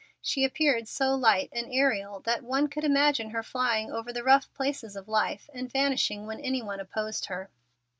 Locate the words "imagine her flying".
2.83-3.91